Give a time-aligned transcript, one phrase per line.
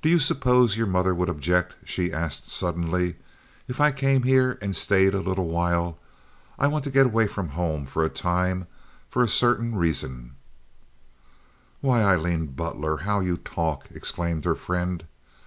[0.00, 3.16] "Do you suppose your mother would object," she asked, suddenly,
[3.68, 5.98] "if I came here and stayed a little while?
[6.58, 8.66] I want to get away from home for a time
[9.10, 10.30] for a certain reason."
[11.82, 15.04] "Why, Aileen Butler, how you talk!" exclaimed her friend.